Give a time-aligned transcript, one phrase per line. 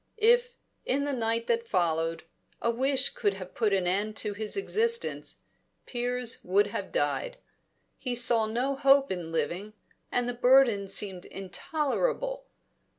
[0.17, 2.23] If, in the night that followed,
[2.59, 5.41] a wish could have put an end to his existence,
[5.85, 7.37] Piers would have died.
[7.99, 9.73] He saw no hope in living,
[10.11, 12.45] and the burden seemed intolerable.